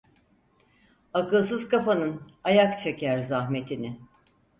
[1.13, 3.99] Akılsız kafanın, ayak çeker zahmetini…